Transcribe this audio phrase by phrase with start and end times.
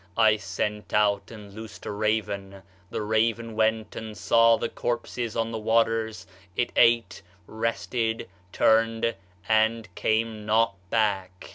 [0.17, 5.51] I sent out and loosed a raven; the raven went and saw the corpses on
[5.51, 9.13] the waters; it ate, rested, turned,
[9.47, 11.49] and came not back.